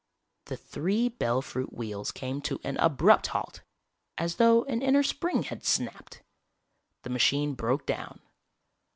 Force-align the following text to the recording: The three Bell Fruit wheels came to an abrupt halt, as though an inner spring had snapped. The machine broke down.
The 0.45 0.57
three 0.57 1.09
Bell 1.09 1.43
Fruit 1.43 1.71
wheels 1.71 2.11
came 2.11 2.41
to 2.41 2.59
an 2.63 2.75
abrupt 2.77 3.27
halt, 3.27 3.61
as 4.17 4.37
though 4.37 4.63
an 4.63 4.81
inner 4.81 5.03
spring 5.03 5.43
had 5.43 5.63
snapped. 5.63 6.23
The 7.03 7.11
machine 7.11 7.53
broke 7.53 7.85
down. 7.85 8.19